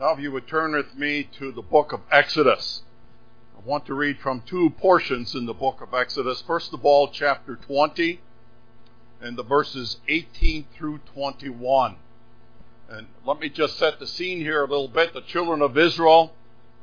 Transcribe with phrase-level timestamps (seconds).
[0.00, 2.82] Now, if you would turn with me to the book of Exodus,
[3.56, 6.42] I want to read from two portions in the book of Exodus.
[6.42, 8.20] First of all, chapter 20
[9.20, 11.96] and the verses 18 through 21.
[12.88, 15.12] And let me just set the scene here a little bit.
[15.12, 16.32] The children of Israel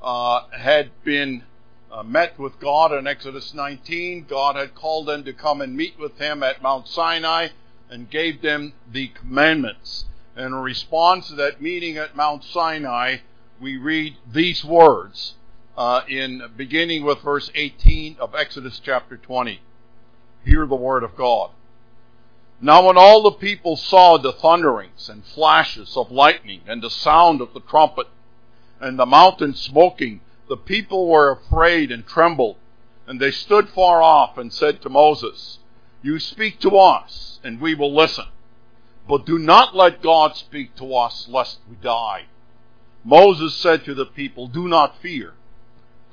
[0.01, 1.43] uh, had been
[1.91, 4.27] uh, met with God in Exodus 19.
[4.29, 7.49] God had called them to come and meet with Him at Mount Sinai
[7.89, 10.05] and gave them the commandments.
[10.35, 13.17] And in response to that meeting at Mount Sinai,
[13.59, 15.35] we read these words
[15.77, 19.59] uh, in beginning with verse 18 of Exodus chapter 20.
[20.45, 21.51] Hear the word of God.
[22.61, 27.39] Now when all the people saw the thunderings and flashes of lightning and the sound
[27.39, 28.07] of the trumpet
[28.81, 32.57] and the mountain smoking, the people were afraid and trembled.
[33.07, 35.59] And they stood far off and said to Moses,
[36.01, 38.25] You speak to us, and we will listen.
[39.09, 42.25] But do not let God speak to us lest we die.
[43.03, 45.33] Moses said to the people, Do not fear,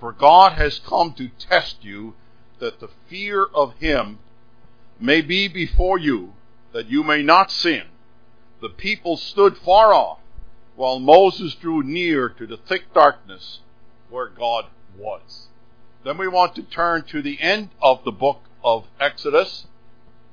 [0.01, 2.15] for God has come to test you,
[2.59, 4.19] that the fear of him
[4.99, 6.33] may be before you,
[6.73, 7.83] that you may not sin.
[8.63, 10.21] The people stood far off,
[10.75, 13.61] while Moses drew near to the thick darkness
[14.09, 15.49] where God was.
[16.03, 19.67] Then we want to turn to the end of the book of Exodus,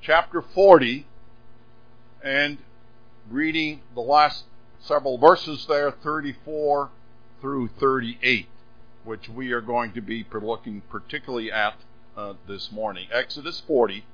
[0.02, 1.08] chapter 40,
[2.24, 2.58] and
[3.30, 4.46] reading the last
[4.82, 6.90] several verses there, 34
[7.42, 8.48] through 38,
[9.04, 11.76] which we are going to be looking particularly at
[12.16, 13.08] uh, this morning.
[13.12, 14.06] Exodus 40,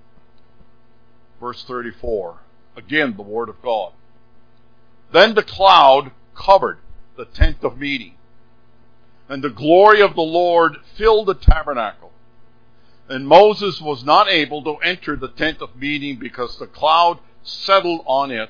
[1.40, 2.40] verse 34.
[2.76, 3.94] Again, the Word of God.
[5.12, 6.80] Then the cloud covered
[7.16, 8.16] the tent of meeting,
[9.28, 12.12] and the glory of the Lord filled the tabernacle.
[13.08, 17.20] And Moses was not able to enter the tent of meeting because the cloud
[17.50, 18.50] settled on it,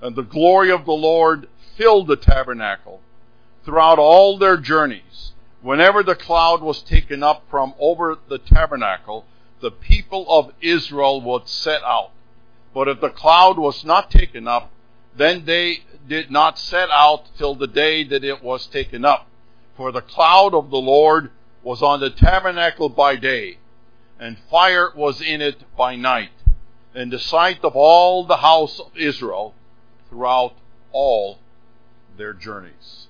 [0.00, 3.00] and the glory of the Lord filled the tabernacle.
[3.64, 5.32] Throughout all their journeys,
[5.62, 9.24] whenever the cloud was taken up from over the tabernacle,
[9.60, 12.10] the people of Israel would set out.
[12.74, 14.70] But if the cloud was not taken up,
[15.16, 19.26] then they did not set out till the day that it was taken up.
[19.76, 21.30] For the cloud of the Lord
[21.62, 23.58] was on the tabernacle by day,
[24.20, 26.30] and fire was in it by night,
[26.96, 29.54] in the sight of all the house of Israel
[30.08, 30.54] throughout
[30.92, 31.38] all
[32.16, 33.06] their journeys.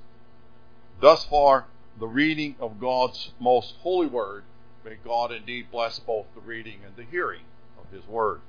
[1.01, 1.67] Thus far,
[1.99, 4.43] the reading of God's most holy word.
[4.85, 7.43] May God indeed bless both the reading and the hearing
[7.79, 8.41] of his word.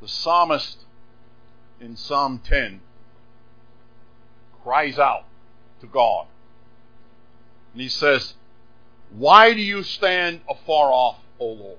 [0.00, 0.84] The psalmist
[1.80, 2.80] in Psalm 10
[4.62, 5.24] cries out
[5.80, 6.26] to God.
[7.72, 8.34] And he says,
[9.16, 11.78] Why do you stand afar off, O Lord?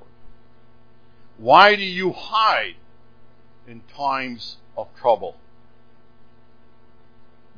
[1.38, 2.76] Why do you hide
[3.68, 5.38] in times of trouble?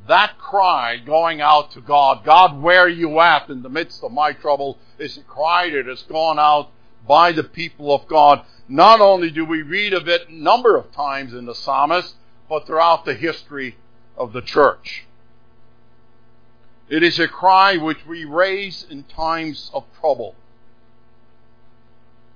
[0.08, 4.12] That cry going out to God, God, where are you at in the midst of
[4.12, 6.70] my trouble, is a cry that has gone out
[7.08, 8.42] by the people of God.
[8.68, 12.16] Not only do we read of it a number of times in the psalmist,
[12.48, 13.78] but throughout the history
[14.16, 15.05] of the church.
[16.88, 20.36] It is a cry which we raise in times of trouble.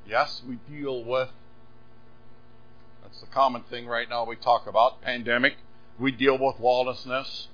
[0.07, 1.29] Yes, we deal with,
[3.03, 5.57] that's the common thing right now we talk about, pandemic.
[5.99, 7.47] We deal with lawlessness.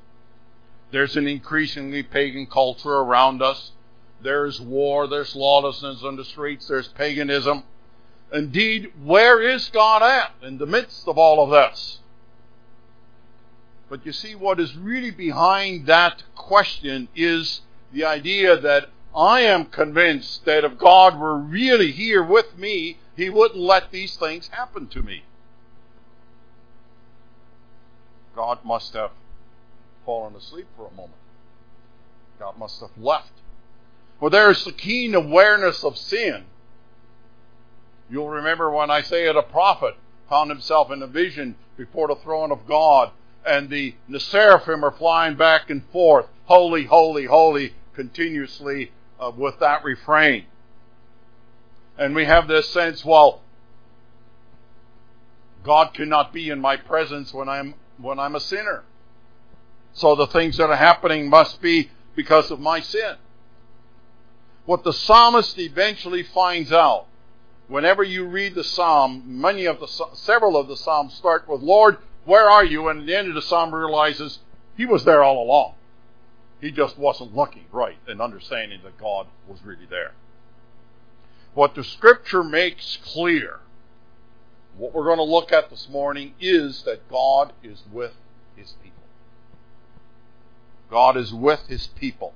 [0.91, 3.71] There's an increasingly pagan culture around us.
[4.21, 7.63] There's war, there's lawlessness on the streets, there's paganism.
[8.31, 11.99] Indeed, where is God at in the midst of all of this?
[13.95, 17.61] But you see, what is really behind that question is
[17.93, 23.29] the idea that I am convinced that if God were really here with me, He
[23.29, 25.23] wouldn't let these things happen to me.
[28.35, 29.11] God must have
[30.05, 31.15] fallen asleep for a moment.
[32.37, 33.31] God must have left.
[34.19, 36.43] Well, there's the keen awareness of sin.
[38.09, 39.95] You'll remember when Isaiah prophet
[40.29, 43.11] found himself in a vision before the throne of God
[43.45, 49.59] and the, the seraphim are flying back and forth, holy, holy, holy, continuously uh, with
[49.59, 50.45] that refrain.
[51.97, 53.41] And we have this sense, well,
[55.63, 58.83] God cannot be in my presence when I'm when I'm a sinner.
[59.93, 63.15] So the things that are happening must be because of my sin.
[64.65, 67.05] What the psalmist eventually finds out,
[67.67, 71.97] whenever you read the psalm, many of the several of the psalms start with "Lord,
[72.25, 72.89] where are you?
[72.89, 74.39] And at the end of the psalm realizes
[74.77, 75.75] he was there all along.
[76.61, 80.13] He just wasn't looking right and understanding that God was really there.
[81.53, 83.59] What the scripture makes clear
[84.77, 88.13] What we're going to look at this morning is that God is with
[88.55, 89.03] his people.
[90.89, 92.33] God is with his people.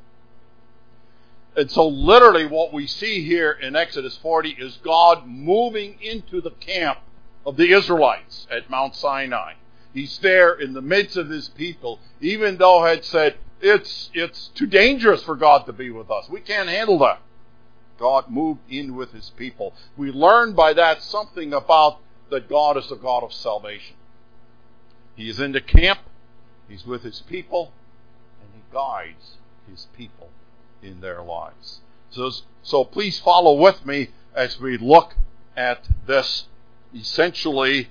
[1.56, 6.52] And so, literally, what we see here in Exodus 40 is God moving into the
[6.52, 7.00] camp
[7.46, 9.54] of the Israelites at Mount Sinai.
[9.94, 14.68] He's there in the midst of his people, even though had said, it's, it's too
[14.68, 16.30] dangerous for God to be with us.
[16.30, 17.22] We can't handle that.
[17.98, 19.74] God moved in with his people.
[19.98, 22.00] We learn by that something about
[22.30, 23.96] that God is the God of salvation.
[25.16, 26.00] He is in the camp,
[26.70, 27.74] he's with his people,
[28.42, 29.38] and he guides
[29.70, 30.30] his people
[30.82, 31.82] in their lives.
[32.12, 32.32] So,
[32.64, 35.16] so please follow with me as we look
[35.58, 36.46] at this
[36.96, 37.90] essentially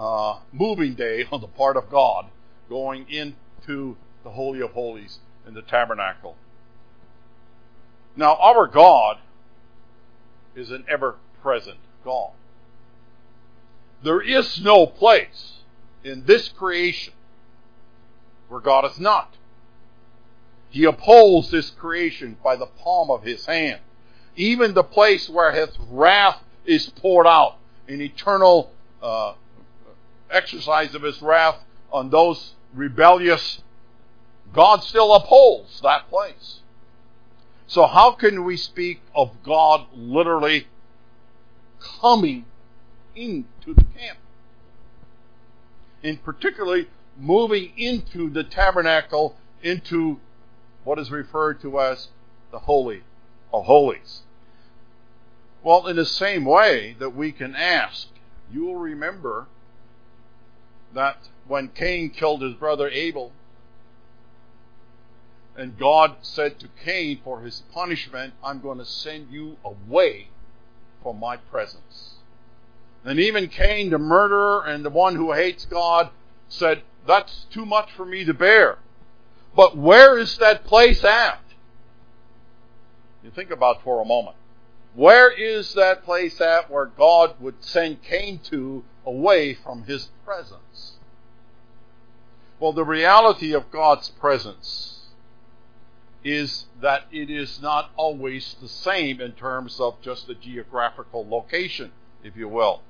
[0.00, 2.24] uh, moving day on the part of God
[2.70, 6.36] going into the Holy of Holies in the tabernacle.
[8.16, 9.18] Now, our God
[10.56, 12.30] is an ever present God.
[14.02, 15.58] There is no place
[16.02, 17.12] in this creation
[18.48, 19.36] where God is not.
[20.70, 23.80] He upholds this creation by the palm of his hand.
[24.34, 27.56] Even the place where his wrath is poured out
[27.86, 29.34] in eternal uh,
[30.30, 31.58] exercise of his wrath
[31.92, 33.62] on those rebellious,
[34.52, 36.60] God still upholds that place.
[37.66, 40.66] So how can we speak of God literally
[42.00, 42.44] coming
[43.14, 44.18] into the camp?
[46.02, 50.18] And particularly moving into the tabernacle, into
[50.84, 52.08] what is referred to as
[52.50, 53.02] the Holy
[53.52, 54.22] of Holies.
[55.62, 58.08] Well, in the same way that we can ask,
[58.50, 59.46] you will remember
[60.94, 63.32] that when Cain killed his brother Abel,
[65.56, 70.28] and God said to Cain, for his punishment, I'm going to send you away
[71.02, 72.14] from my presence.
[73.04, 76.10] And even Cain, the murderer and the one who hates God,
[76.48, 78.78] said, That's too much for me to bear.
[79.56, 81.40] But where is that place at?
[83.22, 84.36] You think about for a moment.
[84.94, 90.92] Where is that place at where God would send Cain to away from his presence?
[92.58, 95.00] Well, the reality of God's presence
[96.22, 101.92] is that it is not always the same in terms of just the geographical location,
[102.22, 102.82] if you will.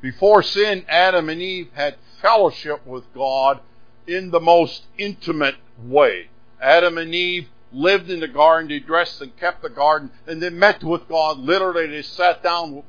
[0.00, 3.60] Before sin, Adam and Eve had fellowship with God
[4.06, 6.28] in the most intimate way.
[6.60, 10.50] Adam and Eve lived in the garden, they dressed and kept the garden, and they
[10.50, 11.38] met with God.
[11.38, 12.82] Literally, they sat down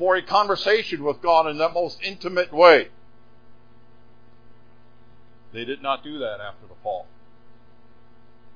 [0.00, 2.88] for a conversation with God in that most intimate way.
[5.52, 7.06] They did not do that after the fall.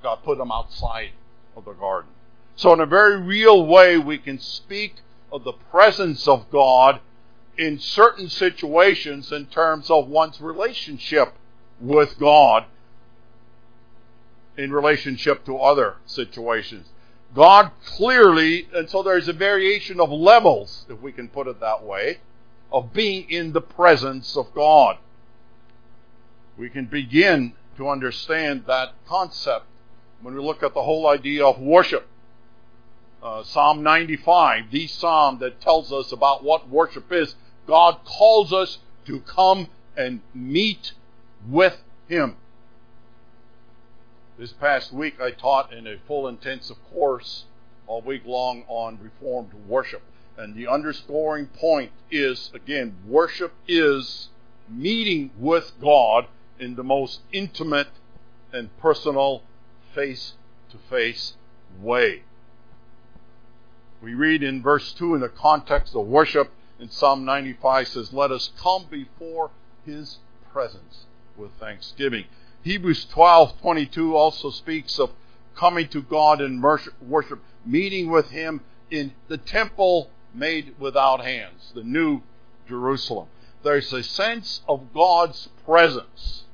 [0.02, 1.10] God put them outside
[1.54, 2.10] of the garden.
[2.56, 4.94] So, in a very real way, we can speak
[5.30, 7.00] of the presence of God
[7.58, 11.34] in certain situations in terms of one's relationship
[11.78, 12.64] with God
[14.56, 16.86] in relationship to other situations.
[17.34, 21.82] God clearly, and so there's a variation of levels, if we can put it that
[21.82, 22.18] way,
[22.72, 24.98] of being in the presence of God.
[26.56, 29.66] We can begin to understand that concept
[30.22, 32.06] when we look at the whole idea of worship.
[33.22, 37.34] Uh, psalm 95, the psalm that tells us about what worship is,
[37.66, 40.92] God calls us to come and meet
[41.48, 42.36] with Him.
[44.36, 47.44] This past week, I taught in a full intensive course
[47.86, 50.02] all week long on Reformed worship.
[50.36, 54.30] And the underscoring point is again, worship is
[54.68, 56.26] meeting with God
[56.58, 57.88] in the most intimate
[58.52, 59.42] and personal,
[59.94, 60.34] face
[60.70, 61.34] to face
[61.80, 62.22] way.
[64.02, 66.50] We read in verse 2 in the context of worship
[66.80, 69.52] in Psalm 95 says, Let us come before
[69.86, 70.18] his
[70.52, 72.24] presence with thanksgiving.
[72.64, 75.10] Hebrews 12:22 also speaks of
[75.54, 81.84] coming to God in worship, meeting with him in the temple made without hands, the
[81.84, 82.22] new
[82.66, 83.28] Jerusalem.
[83.62, 86.44] There's a sense of God's presence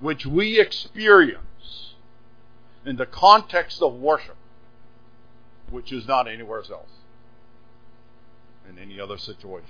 [0.00, 1.94] which we experience
[2.84, 4.36] in the context of worship,
[5.70, 6.88] which is not anywhere else
[8.68, 9.68] in any other situation.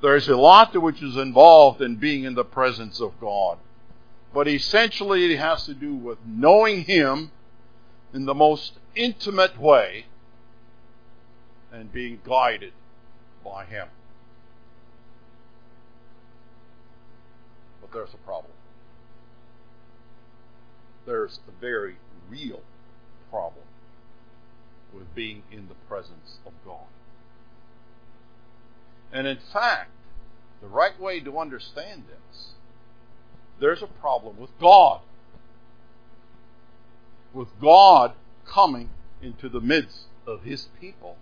[0.00, 3.58] There's a lot which is involved in being in the presence of God.
[4.34, 7.30] But essentially, it has to do with knowing Him
[8.14, 10.06] in the most intimate way
[11.70, 12.72] and being guided
[13.44, 13.88] by Him.
[17.80, 18.52] But there's a problem.
[21.04, 21.96] There's a very
[22.28, 22.60] real
[23.30, 23.64] problem
[24.94, 26.86] with being in the presence of God.
[29.12, 29.90] And in fact,
[30.60, 32.52] the right way to understand this,
[33.62, 35.00] there's a problem with God.
[37.32, 38.12] With God
[38.44, 38.90] coming
[39.22, 41.16] into the midst of his people.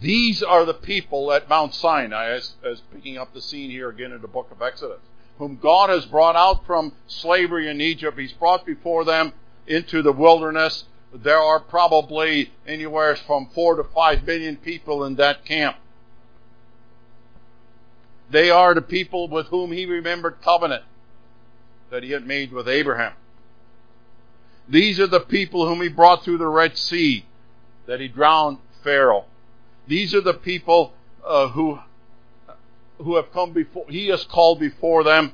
[0.00, 4.12] These are the people at Mount Sinai, as, as picking up the scene here again
[4.12, 5.00] in the book of Exodus,
[5.38, 8.18] whom God has brought out from slavery in Egypt.
[8.18, 9.32] He's brought before them
[9.66, 10.84] into the wilderness.
[11.10, 15.76] There are probably anywhere from four to five million people in that camp.
[18.34, 20.82] They are the people with whom he remembered covenant
[21.90, 23.12] that he had made with Abraham.
[24.68, 27.26] These are the people whom he brought through the Red Sea,
[27.86, 29.26] that he drowned Pharaoh.
[29.86, 31.78] These are the people uh, who
[32.98, 33.84] who have come before.
[33.88, 35.32] He has called before them,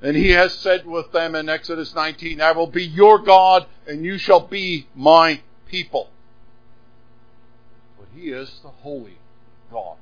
[0.00, 4.04] and he has said with them in Exodus 19, "I will be your God, and
[4.04, 6.08] you shall be my people."
[7.98, 9.18] But he is the holy
[9.72, 9.96] God.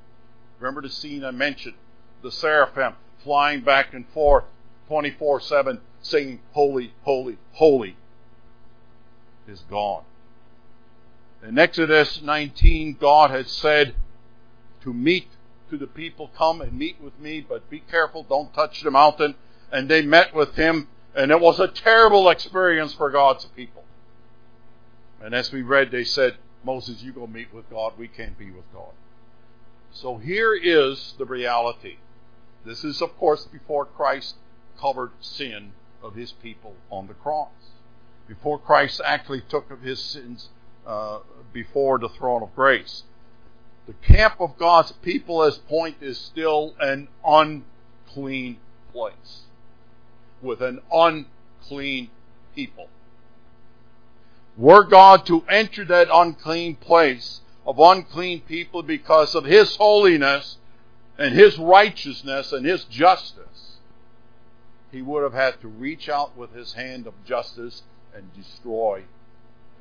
[0.58, 1.76] Remember the scene I mentioned,
[2.22, 4.44] the seraphim flying back and forth,
[4.88, 7.96] 24/7, singing, "Holy, holy, holy."
[9.46, 10.04] Is God.
[11.42, 13.94] In Exodus 19, God had said
[14.82, 15.28] to meet
[15.70, 19.36] to the people, come and meet with me, but be careful, don't touch the mountain.
[19.70, 23.84] And they met with him, and it was a terrible experience for God's people.
[25.20, 28.50] And as we read, they said, Moses, you go meet with God, we can't be
[28.50, 28.92] with God.
[29.92, 31.96] So here is the reality.
[32.64, 34.36] This is, of course, before Christ
[34.78, 37.50] covered sin of his people on the cross.
[38.26, 40.50] Before Christ actually took of his sins
[40.86, 41.20] uh,
[41.52, 43.04] before the throne of grace.
[43.86, 48.58] The camp of God's people, as point, is still an unclean
[48.92, 49.42] place
[50.42, 52.10] with an unclean
[52.54, 52.88] people.
[54.56, 60.56] Were God to enter that unclean place of unclean people because of His holiness
[61.16, 63.76] and His righteousness and His justice,
[64.90, 69.04] He would have had to reach out with His hand of justice and destroy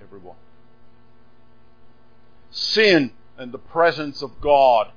[0.04, 0.36] everyone
[2.58, 4.92] sin and the presence of God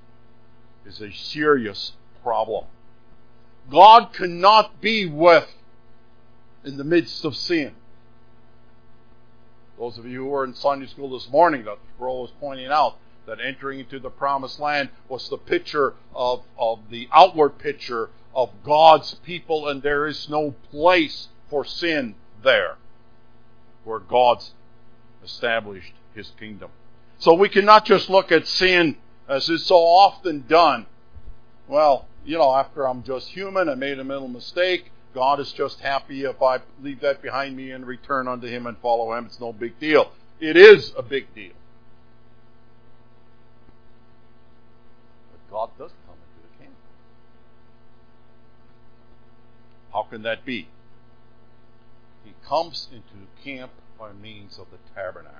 [0.87, 1.93] is a serious
[2.23, 2.65] problem.
[3.71, 5.49] God cannot be with
[6.65, 7.75] in the midst of sin.
[9.81, 11.81] Those of you who were in Sunday school this morning, Dr.
[11.97, 16.91] Sproul was pointing out that entering into the promised land was the picture of, of
[16.91, 22.77] the outward picture of God's people, and there is no place for sin there
[23.85, 24.53] where God's
[25.25, 26.69] established his kingdom.
[27.19, 28.97] So we cannot just look at sin
[29.31, 30.85] as is so often done.
[31.69, 34.93] Well, you know, after I'm just human, I made a little mistake.
[35.15, 38.79] God is just happy if I leave that behind me and return unto Him and
[38.79, 39.27] follow Him.
[39.27, 40.13] It's no big deal.
[40.39, 41.53] It is a big deal.
[45.33, 46.77] But God does come into the camp.
[49.93, 50.69] How can that be?
[52.25, 55.39] He comes into camp by means of the tabernacle.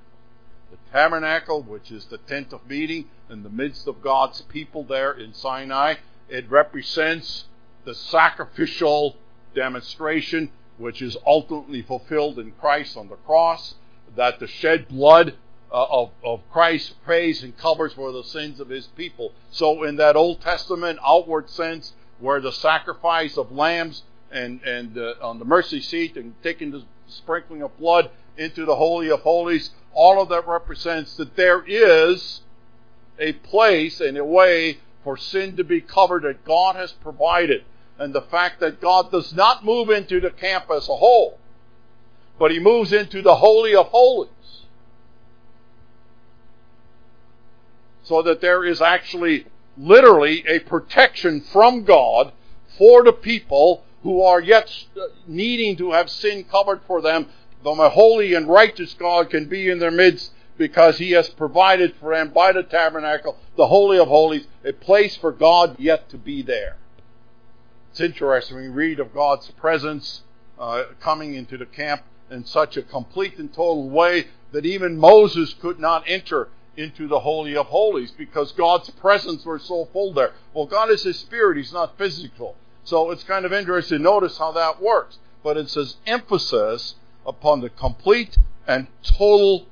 [0.71, 5.13] The tabernacle, which is the tent of meeting in the midst of God's people there
[5.13, 5.95] in Sinai,
[6.29, 7.45] it represents
[7.85, 9.17] the sacrificial
[9.55, 13.75] demonstration which is ultimately fulfilled in Christ on the cross,
[14.17, 15.35] that the shed blood
[15.71, 19.33] uh, of, of Christ pays and covers for the sins of his people.
[19.51, 24.03] So in that Old Testament outward sense, where the sacrifice of lambs
[24.33, 28.77] and, and uh, on the mercy seat and taking the sprinkling of blood into the
[28.77, 32.41] Holy of Holies, all of that represents that there is
[33.19, 37.65] a place and a way for sin to be covered that God has provided.
[38.01, 41.39] And the fact that God does not move into the camp as a whole,
[42.39, 44.31] but He moves into the Holy of Holies.
[48.03, 52.33] So that there is actually literally a protection from God
[52.77, 57.27] for the people who are yet uh, needing to have sin covered for them
[57.63, 62.15] the holy and righteous God can be in their midst because he has provided for
[62.15, 66.43] them by the tabernacle, the Holy of Holies, a place for God yet to be
[66.43, 66.77] there.
[67.91, 70.23] It's interesting We read of God's presence
[70.59, 75.55] uh, coming into the camp in such a complete and total way that even Moses
[75.55, 80.33] could not enter into the Holy of Holies because God's presence was so full there.
[80.55, 82.55] Well, God is His Spirit, He's not physical.
[82.85, 85.19] So it's kind of interesting to notice how that works.
[85.43, 86.95] But it's His emphasis
[87.27, 89.67] upon the complete and total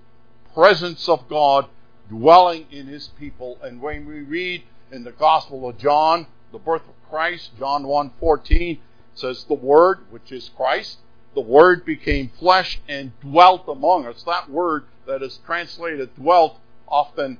[0.54, 1.66] presence of God
[2.08, 3.58] dwelling in His people.
[3.62, 8.78] And when we read in the Gospel of John, the birth of Christ, John 1.14
[9.14, 10.98] says, The Word, which is Christ,
[11.34, 14.22] the Word became flesh and dwelt among us.
[14.24, 17.38] That word that is translated dwelt often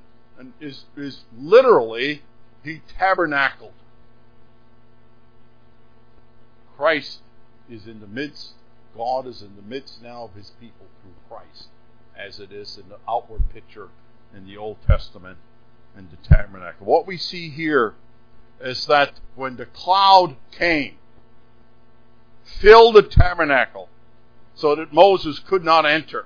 [0.59, 2.21] is, is literally
[2.63, 3.73] he tabernacled.
[6.77, 7.19] Christ
[7.69, 8.53] is in the midst,
[8.95, 11.67] God is in the midst now of his people through Christ,
[12.17, 13.89] as it is in the outward picture
[14.35, 15.37] in the Old Testament
[15.95, 16.85] and the tabernacle.
[16.85, 17.95] What we see here
[18.61, 20.95] is that when the cloud came,
[22.43, 23.89] filled the tabernacle
[24.55, 26.25] so that Moses could not enter.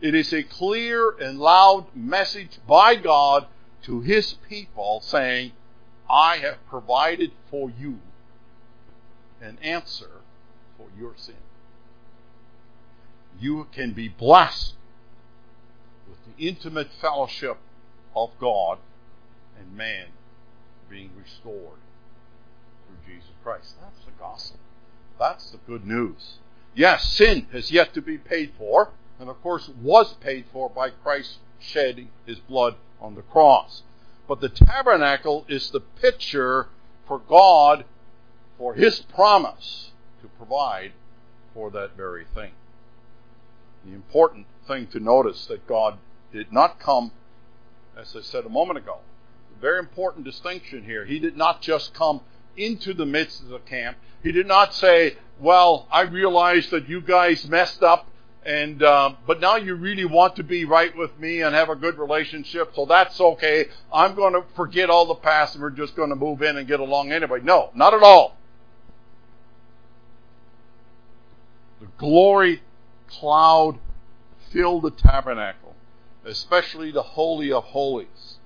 [0.00, 3.46] It is a clear and loud message by God
[3.82, 5.52] to his people saying,
[6.08, 8.00] I have provided for you
[9.40, 10.22] an answer
[10.76, 11.36] for your sin.
[13.38, 14.74] You can be blessed
[16.08, 17.58] with the intimate fellowship
[18.14, 18.78] of God
[19.58, 20.06] and man
[20.90, 21.78] being restored
[22.86, 23.76] through Jesus Christ.
[23.80, 24.58] That's the gospel.
[25.18, 26.38] That's the good news.
[26.74, 30.90] Yes, sin has yet to be paid for, and of course was paid for by
[30.90, 33.82] Christ shedding his blood on the cross.
[34.26, 36.68] But the tabernacle is the picture
[37.06, 37.84] for God
[38.56, 39.90] for his promise
[40.22, 40.92] to provide
[41.54, 42.52] for that very thing.
[43.84, 45.98] The important thing to notice that God
[46.32, 47.10] did not come,
[47.96, 48.98] as I said a moment ago,
[49.60, 51.04] very important distinction here.
[51.04, 52.20] He did not just come
[52.56, 53.96] into the midst of the camp.
[54.22, 58.06] He did not say, "Well, I realize that you guys messed up,
[58.44, 61.76] and uh, but now you really want to be right with me and have a
[61.76, 63.66] good relationship, so that's okay.
[63.92, 66.66] I'm going to forget all the past, and we're just going to move in and
[66.66, 68.36] get along anyway." No, not at all.
[71.80, 72.62] The glory
[73.08, 73.78] cloud
[74.50, 75.74] filled the tabernacle,
[76.24, 78.38] especially the holy of holies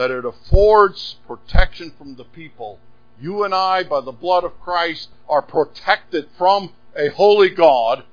[0.00, 2.78] that it affords protection from the people.
[3.20, 8.04] You and I, by the blood of Christ, are protected from a holy God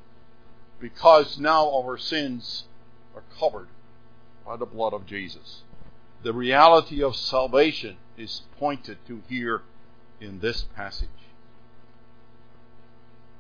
[0.81, 2.65] because now our sins
[3.15, 3.69] are covered
[4.45, 5.61] by the blood of Jesus.
[6.23, 9.61] The reality of salvation is pointed to here
[10.19, 11.07] in this passage.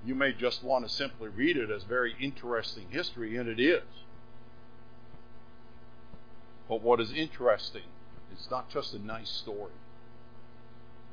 [0.05, 3.83] You may just want to simply read it as very interesting history, and it is.
[6.69, 7.83] But what is interesting
[8.37, 9.71] it's not just a nice story.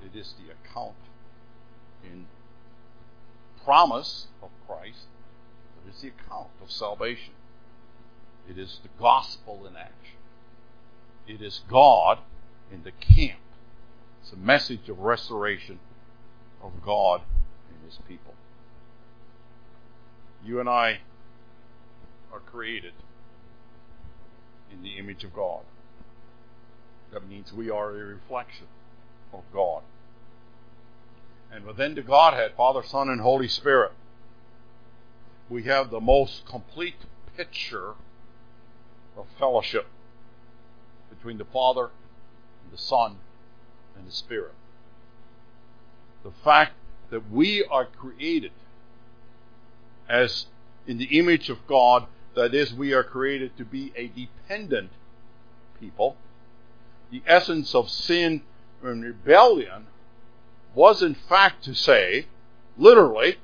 [0.05, 0.95] It is the account
[2.05, 2.27] in
[3.65, 5.07] promise of Christ,
[5.75, 7.33] but it's the account of salvation.
[8.49, 10.19] It is the gospel in action.
[11.27, 12.19] It is God
[12.71, 13.41] in the camp.
[14.23, 15.79] It's a message of restoration
[16.63, 17.23] of God
[17.69, 18.35] and His people.
[20.45, 21.01] You and I
[22.31, 22.93] are created
[24.71, 25.63] in the image of God.
[27.15, 28.67] That means we are a reflection
[29.33, 29.83] of God.
[31.51, 33.93] And within the Godhead, Father, Son, and Holy Spirit,
[35.49, 36.97] we have the most complete
[37.37, 37.95] picture
[39.17, 39.87] of fellowship
[41.09, 41.91] between the Father,
[42.65, 43.19] and the Son,
[43.97, 44.55] and the Spirit.
[46.25, 46.73] The fact
[47.11, 48.51] that we are created
[50.09, 50.47] as
[50.89, 54.91] in the image of God, that is, we are created to be a dependent
[55.79, 56.17] people
[57.11, 58.43] the essence of sin
[58.83, 59.87] and rebellion
[60.75, 62.27] was in fact to say,
[62.77, 63.37] literally,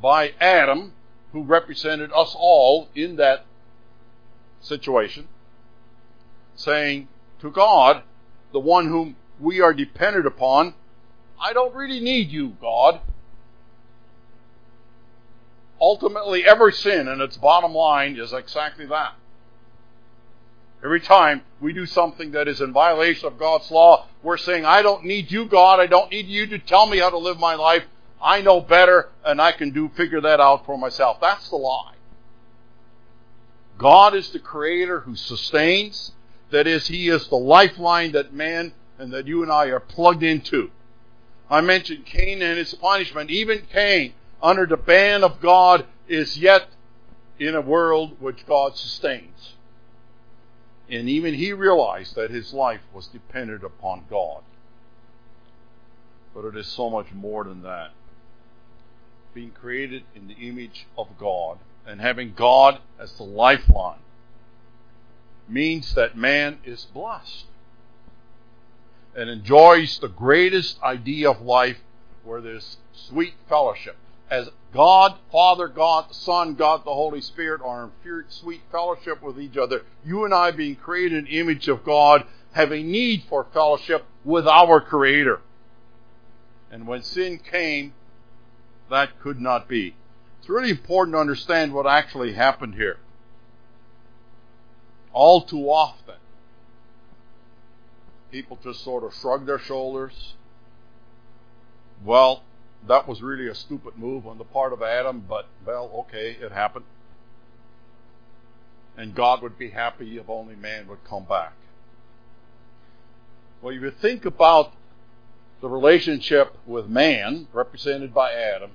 [0.00, 0.92] by Adam,
[1.32, 3.44] who represented us all in that
[4.60, 5.28] situation,
[6.54, 7.08] saying
[7.40, 8.02] to God,
[8.52, 10.74] the one whom we are dependent upon,
[11.40, 13.00] I don't really need you, God.
[15.80, 19.14] Ultimately, every sin and its bottom line is exactly that.
[20.84, 24.82] Every time we do something that is in violation of God's law, we're saying, I
[24.82, 25.78] don't need you, God.
[25.78, 27.84] I don't need you to tell me how to live my life.
[28.20, 31.18] I know better and I can do figure that out for myself.
[31.20, 31.94] That's the lie.
[33.78, 36.12] God is the creator who sustains.
[36.50, 40.22] That is, He is the lifeline that man and that you and I are plugged
[40.22, 40.70] into.
[41.50, 43.30] I mentioned Cain and his punishment.
[43.30, 46.68] Even Cain, under the ban of God, is yet
[47.38, 49.54] in a world which God sustains.
[50.88, 54.42] And even he realized that his life was dependent upon God.
[56.34, 57.90] But it is so much more than that.
[59.34, 63.98] Being created in the image of God and having God as the lifeline
[65.48, 67.46] means that man is blessed
[69.14, 71.78] and enjoys the greatest idea of life
[72.24, 73.96] where there's sweet fellowship
[74.32, 79.58] as God, Father, God, Son, God, the Holy Spirit are in sweet fellowship with each
[79.58, 79.82] other.
[80.06, 84.46] You and I, being created in image of God, have a need for fellowship with
[84.46, 85.42] our Creator.
[86.70, 87.92] And when sin came,
[88.88, 89.94] that could not be.
[90.40, 92.96] It's really important to understand what actually happened here.
[95.12, 96.14] All too often,
[98.30, 100.32] people just sort of shrug their shoulders.
[102.02, 102.44] Well,
[102.88, 106.52] that was really a stupid move on the part of Adam, but, well, okay, it
[106.52, 106.84] happened.
[108.96, 111.54] And God would be happy if only man would come back.
[113.60, 114.72] Well, if you think about
[115.60, 118.72] the relationship with man, represented by Adam,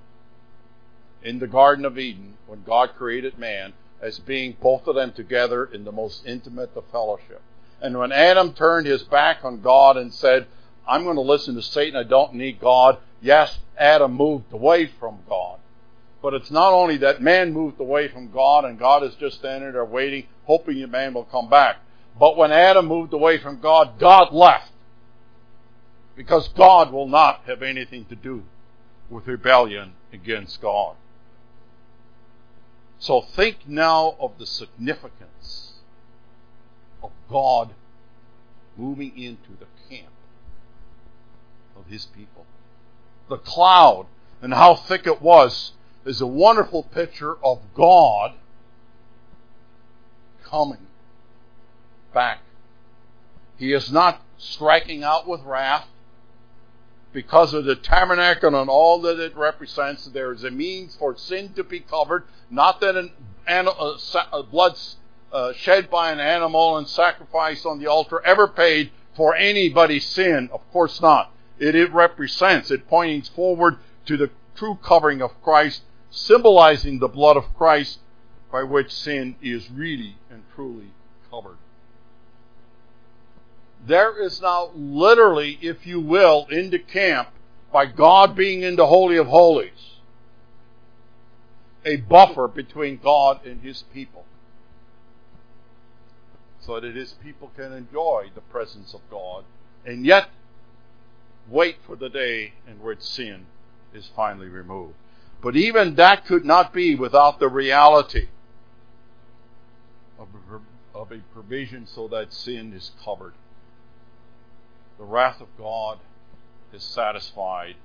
[1.21, 5.65] in the Garden of Eden, when God created man, as being both of them together
[5.65, 7.41] in the most intimate of fellowship.
[7.81, 10.47] And when Adam turned his back on God and said,
[10.87, 15.19] I'm going to listen to Satan, I don't need God, yes, Adam moved away from
[15.27, 15.59] God.
[16.21, 19.71] But it's not only that man moved away from God and God is just standing
[19.71, 21.77] there waiting, hoping the man will come back.
[22.19, 24.71] But when Adam moved away from God, God left.
[26.15, 28.43] Because God will not have anything to do
[29.09, 30.95] with rebellion against God.
[32.99, 35.73] So think now of the significance
[37.03, 37.73] of God
[38.75, 40.11] moving into the camp
[41.75, 42.45] of His people.
[43.29, 44.07] The cloud
[44.41, 45.73] and how thick it was
[46.05, 48.33] is a wonderful picture of God
[50.43, 50.87] coming
[52.13, 52.39] back.
[53.57, 55.87] He is not striking out with wrath
[57.11, 60.05] because of the tabernacle and all that it represents.
[60.05, 63.11] There is a means for sin to be covered, not that an,
[63.47, 64.77] an, uh, blood
[65.31, 70.49] uh, shed by an animal and sacrifice on the altar ever paid for anybody's sin.
[70.53, 71.31] Of course not.
[71.59, 77.37] It, it represents, it points forward to the true covering of Christ, symbolizing the blood
[77.37, 77.99] of Christ
[78.51, 80.91] by which sin is really and truly
[81.29, 81.57] covered.
[83.85, 87.29] There is now literally, if you will, in the camp,
[87.71, 89.99] by God being in the Holy of Holies,
[91.85, 94.25] a buffer between God and His people.
[96.59, 99.45] So that His people can enjoy the presence of God
[99.85, 100.27] and yet
[101.49, 103.45] wait for the day in which sin
[103.93, 104.95] is finally removed.
[105.41, 108.27] But even that could not be without the reality
[110.19, 113.33] of a, provision so that sin is covered.
[114.97, 115.99] The wrath of God
[116.73, 117.75] is satisfied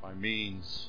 [0.00, 0.88] by means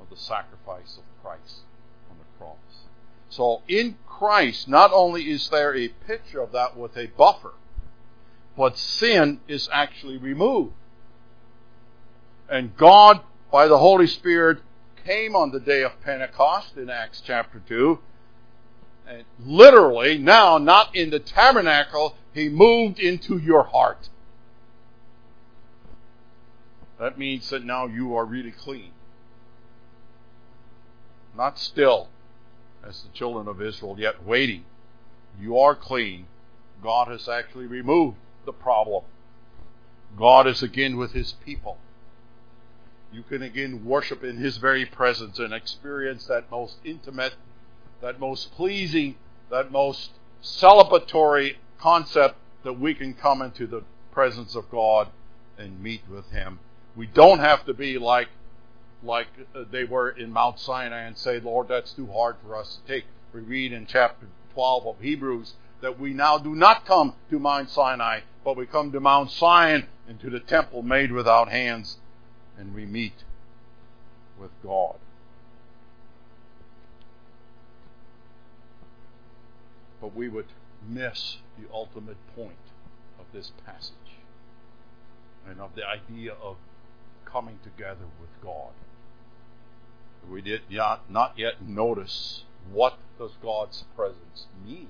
[0.00, 1.62] of the sacrifice of Christ
[2.08, 2.86] on the cross.
[3.28, 7.54] So in Christ, not only is there a picture of that with a buffer,
[8.56, 10.72] but sin is actually removed.
[12.48, 14.58] And God, by the Holy Spirit,
[15.04, 17.98] came on the day of Pentecost in Acts chapter 2.
[19.08, 24.08] And literally, now, not in the tabernacle, He moved into your heart.
[26.98, 28.92] That means that now you are really clean.
[31.36, 32.08] Not still,
[32.86, 34.64] as the children of Israel, yet waiting.
[35.38, 36.26] You are clean.
[36.82, 39.04] God has actually removed the problem.
[40.16, 41.78] God is again with His people
[43.16, 47.34] you can again worship in His very presence and experience that most intimate,
[48.02, 49.14] that most pleasing,
[49.50, 50.10] that most
[50.42, 55.08] celebratory concept that we can come into the presence of God
[55.56, 56.58] and meet with Him.
[56.94, 58.28] We don't have to be like
[59.02, 62.76] like uh, they were in Mount Sinai and say, Lord, that's too hard for us
[62.76, 63.04] to take.
[63.32, 67.70] We read in chapter 12 of Hebrews that we now do not come to Mount
[67.70, 71.96] Sinai, but we come to Mount Zion and to the temple made without hands
[72.58, 73.24] and we meet
[74.38, 74.96] with God.
[80.00, 80.46] But we would
[80.86, 82.52] miss the ultimate point
[83.18, 83.94] of this passage
[85.48, 86.56] and of the idea of
[87.24, 88.72] coming together with God.
[90.30, 94.88] We did not, not yet notice what does God's presence mean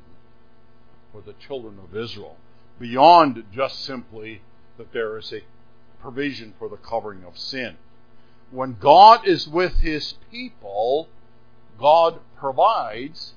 [1.12, 2.36] for the children of Israel
[2.78, 4.40] beyond just simply
[4.78, 5.42] that there is a
[6.00, 7.76] provision for the covering of sin.
[8.50, 11.08] When God is with his people,
[11.78, 13.34] God provides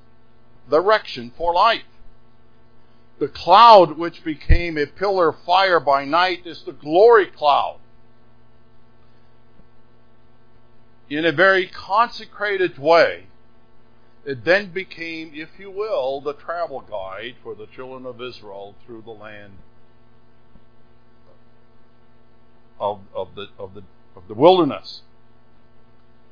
[0.69, 1.83] direction for life.
[3.19, 7.79] The cloud which became a pillar of fire by night is the glory cloud.
[11.09, 13.25] In a very consecrated way,
[14.25, 19.01] it then became, if you will, the travel guide for the children of Israel through
[19.01, 19.53] the land
[22.79, 23.83] of, of, the, of, the,
[24.15, 25.01] of the wilderness.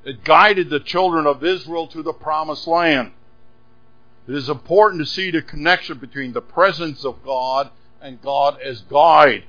[0.03, 3.11] It guided the children of Israel to the promised land.
[4.27, 7.69] It is important to see the connection between the presence of God
[8.01, 9.43] and God as guide.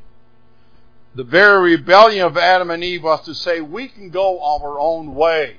[1.15, 5.15] The very rebellion of Adam and Eve was to say, we can go our own
[5.15, 5.57] way.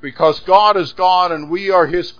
[0.00, 2.14] Because God is God and we are His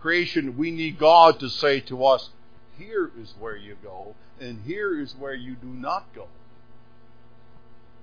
[0.00, 2.30] creation, we need God to say to us,
[2.78, 6.26] here is where you go, and here is where you do not go.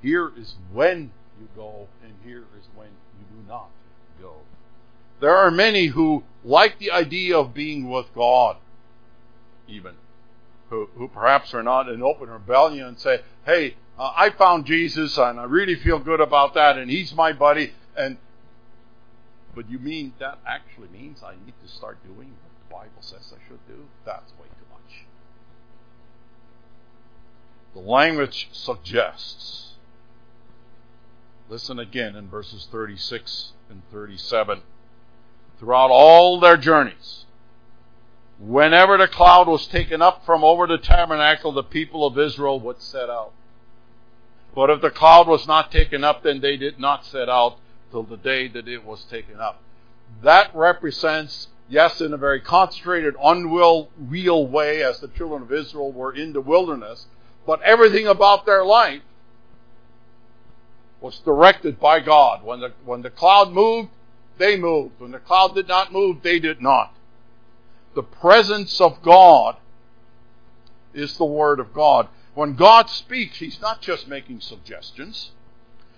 [0.02, 3.70] Here is when you go, and here is when you do not
[4.22, 4.36] go.
[5.20, 8.58] There are many who like the idea of being with God,
[9.68, 9.94] even,
[10.70, 15.18] who, who perhaps are not in open rebellion and say, hey, uh, I found Jesus
[15.18, 17.72] and I really feel good about that and he's my buddy.
[17.96, 18.18] And
[19.56, 23.34] But you mean that actually means I need to start doing what the Bible says
[23.34, 23.86] I should do?
[24.06, 25.06] That's way too much.
[27.74, 29.74] The language suggests.
[31.50, 34.62] Listen again in verses 36 and 37
[35.60, 37.26] throughout all their journeys.
[38.40, 42.82] Whenever the cloud was taken up from over the tabernacle, the people of Israel would
[42.82, 43.32] set out.
[44.56, 47.58] But if the cloud was not taken up, then they did not set out
[47.94, 49.62] till the day that it was taken up.
[50.24, 55.92] That represents, yes, in a very concentrated, unreal real way, as the children of Israel
[55.92, 57.06] were in the wilderness,
[57.46, 59.04] but everything about their life
[61.02, 62.44] was directed by God.
[62.44, 63.90] When the, when the cloud moved,
[64.40, 65.00] they moved.
[65.00, 66.96] When the cloud did not move, they did not.
[67.94, 69.58] The presence of God
[70.96, 72.08] is the Word of God.
[72.34, 75.30] When God speaks, He's not just making suggestions.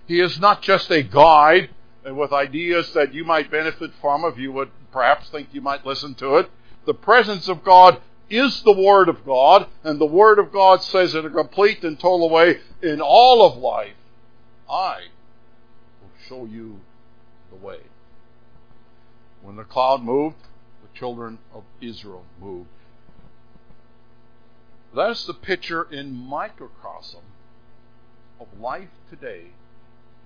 [0.07, 1.69] He is not just a guide
[2.13, 6.13] with ideas that you might benefit from if you would perhaps think you might listen
[6.15, 6.49] to it.
[6.85, 11.15] The presence of God is the Word of God, and the Word of God says
[11.15, 13.95] in a complete and total way, in all of life,
[14.69, 15.05] I
[16.01, 16.79] will show you
[17.49, 17.79] the way.
[19.41, 20.37] When the cloud moved,
[20.81, 22.69] the children of Israel moved.
[24.95, 27.21] That's the picture in microcosm
[28.39, 29.47] of life today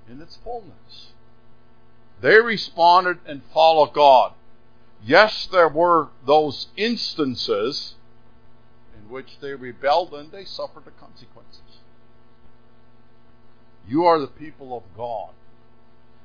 [0.09, 1.13] in its fullness.
[2.21, 4.33] They responded and followed God.
[5.03, 7.95] Yes, there were those instances
[8.93, 11.61] in which they rebelled and they suffered the consequences.
[13.87, 15.31] You are the people of God.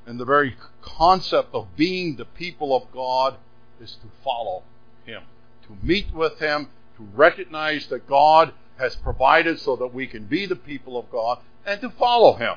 [0.06, 3.36] And the very concept of being the people of God
[3.80, 4.64] is to follow
[5.06, 5.22] Him,
[5.66, 10.44] to meet with Him, to recognize that God has provided so that we can be
[10.46, 12.56] the people of God, and to follow Him.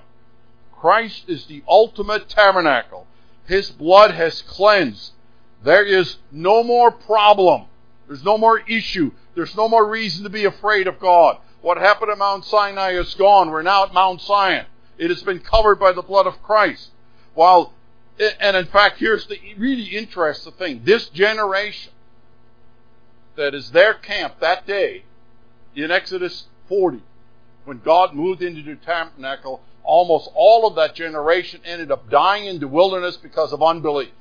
[0.73, 2.96] Christ is the ultimate tabernacle.
[3.47, 5.13] His blood has cleansed.
[5.63, 7.65] There is no more problem.
[8.07, 9.11] There's no more issue.
[9.35, 11.37] There's no more reason to be afraid of God.
[11.61, 13.49] What happened at Mount Sinai is gone.
[13.49, 14.65] We're now at Mount Zion.
[14.97, 16.89] It has been covered by the blood of Christ.
[17.33, 17.73] While,
[18.39, 20.81] and in fact, here's the really interesting thing.
[20.83, 21.93] This generation
[23.35, 25.03] that is their camp that day
[25.75, 27.01] in Exodus 40,
[27.65, 32.59] when God moved into the tabernacle, almost all of that generation ended up dying in
[32.59, 34.11] the wilderness because of unbelief.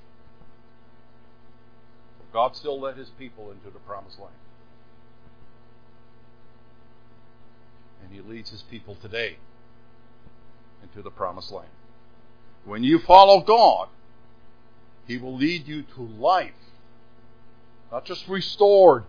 [2.32, 4.32] God still led his people into the promised land.
[8.02, 9.36] And he leads his people today
[10.82, 11.70] into the promised land.
[12.64, 13.88] When you follow God,
[15.06, 16.52] He will lead you to life.
[17.92, 19.04] Not just restored,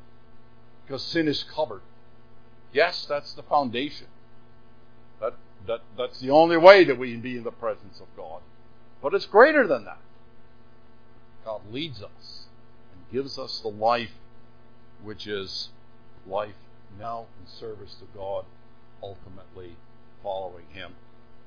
[0.86, 1.82] because sin is covered.
[2.72, 4.08] Yes, that's the foundation.
[5.68, 8.42] That, that, that's the only way that we can be in the presence of God.
[9.02, 10.00] But it's greater than that.
[11.46, 12.48] God leads us
[12.94, 14.12] and gives us the life
[15.04, 15.70] which is
[16.26, 16.56] life
[17.00, 18.46] now in service to God,
[19.02, 19.76] ultimately
[20.24, 20.94] following Him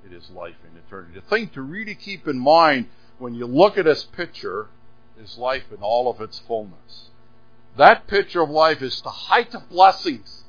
[0.05, 1.21] it is life in eternity.
[1.21, 2.87] The thing to really keep in mind
[3.19, 4.69] when you look at this picture
[5.21, 7.11] is life in all of its fullness.
[7.77, 10.45] That picture of life is the height of blessings.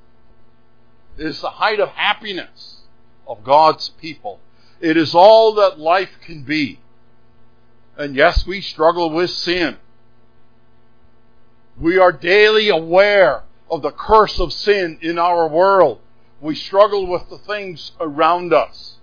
[1.17, 2.80] It is the height of happiness
[3.31, 4.39] of God's people.
[4.81, 6.79] It is all that life can be.
[7.97, 9.77] And yes, we struggle with sin.
[11.79, 15.99] We are daily aware of the curse of sin in our world.
[16.41, 18.97] We struggle with the things around us.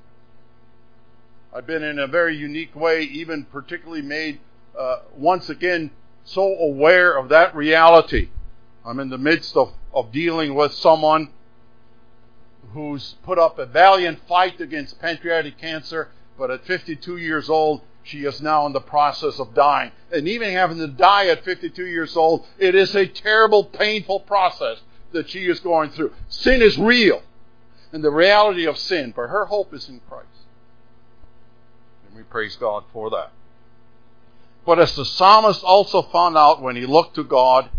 [1.54, 4.40] I've been in a very unique way, even particularly made
[4.78, 5.90] uh, once again
[6.24, 8.28] so aware of that reality.
[8.84, 11.30] I'm in the midst of, of dealing with someone
[12.72, 18.24] who's put up a valiant fight against pancreatic cancer, but at 52 years old, she
[18.24, 19.92] is now in the process of dying.
[20.12, 24.80] And even having to die at 52 years old, it is a terrible, painful process
[25.12, 26.12] that she is going through.
[26.28, 27.22] Sin is real,
[27.92, 30.26] and the reality of sin, but her hope is in Christ.
[32.06, 33.32] And we praise God for that.
[34.64, 37.70] But as the psalmist also found out when he looked to God,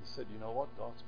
[0.00, 0.68] he said, You know what?
[0.78, 0.99] God's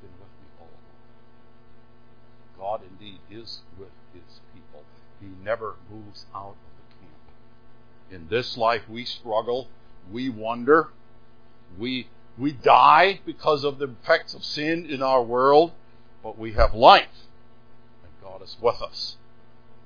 [2.62, 4.84] God indeed is with his people.
[5.20, 8.22] He never moves out of the camp.
[8.22, 9.66] In this life, we struggle,
[10.12, 10.90] we wonder,
[11.76, 12.06] we
[12.38, 15.72] We die because of the effects of sin in our world,
[16.22, 17.28] but we have life.
[18.02, 19.16] And God is with us.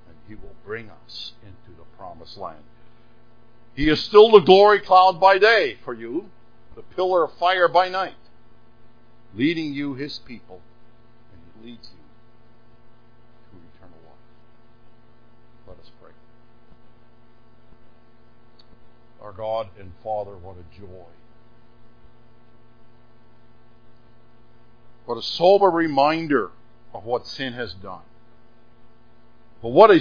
[0.06, 2.62] And He will bring us into the promised land.
[3.74, 6.30] He is still the glory cloud by day for you,
[6.76, 8.14] the pillar of fire by night,
[9.34, 10.60] leading you, His people,
[11.32, 11.98] and He leads you
[13.50, 14.14] to eternal life.
[15.66, 16.12] Let us pray.
[19.20, 21.06] Our God and Father, what a joy.
[25.04, 26.50] What a sober reminder
[26.92, 28.02] of what sin has done.
[29.62, 30.00] But what a,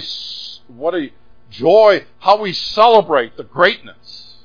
[0.68, 1.10] what a
[1.50, 4.36] joy, how we celebrate the greatness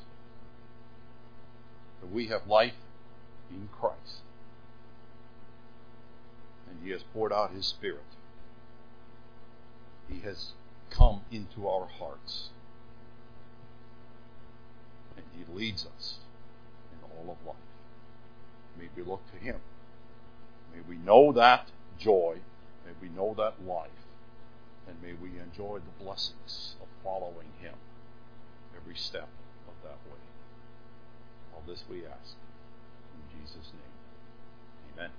[2.01, 2.73] that we have life
[3.49, 4.21] in Christ.
[6.69, 8.03] And He has poured out His Spirit.
[10.09, 10.51] He has
[10.89, 12.49] come into our hearts.
[15.21, 16.15] And He leads us
[16.91, 17.55] in all of life.
[18.77, 19.59] May we look to Him.
[20.73, 21.67] May we know that
[21.99, 22.37] joy.
[22.85, 23.89] May we know that life.
[24.87, 27.75] And may we enjoy the blessings of following Him
[28.75, 29.29] every step
[29.67, 30.19] of that way.
[31.53, 32.35] All this we ask.
[33.13, 34.97] In Jesus' name.
[34.97, 35.11] Amen.